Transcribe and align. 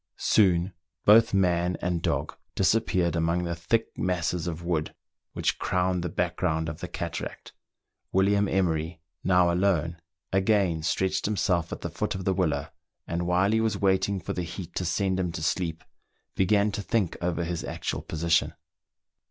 Soon 0.17 0.73
both 1.05 1.31
man 1.31 1.77
and 1.79 2.01
dog 2.01 2.35
dis 2.55 2.73
appeared 2.73 3.15
among 3.15 3.43
the 3.43 3.53
thick 3.55 3.85
masses 3.95 4.47
of 4.47 4.63
wood 4.63 4.95
which 5.33 5.59
crowned 5.59 6.01
the 6.03 6.09
background 6.09 6.67
of 6.67 6.79
the 6.79 6.87
cataract. 6.87 7.53
WiUiam 8.11 8.49
Emery, 8.51 8.99
now 9.23 9.53
alone, 9.53 10.01
again 10.33 10.81
stretched 10.81 11.25
himself 11.27 11.71
at 11.71 11.81
the 11.81 11.91
foot 11.91 12.15
of 12.15 12.25
the 12.25 12.33
willow, 12.33 12.69
and 13.07 13.27
while 13.27 13.51
he 13.51 13.61
was 13.61 13.77
waiting 13.77 14.19
for 14.19 14.33
the 14.33 14.41
heat 14.41 14.73
to 14.73 14.85
send 14.85 15.19
him 15.19 15.31
to 15.33 15.43
sleep, 15.43 15.83
began 16.33 16.71
to 16.71 16.81
think 16.81 17.15
over 17.21 17.43
his 17.43 17.63
actual 17.63 18.01
position. 18.01 18.55